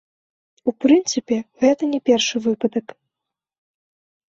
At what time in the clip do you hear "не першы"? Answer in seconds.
1.95-2.37